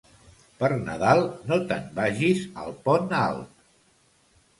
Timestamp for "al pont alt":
2.63-3.53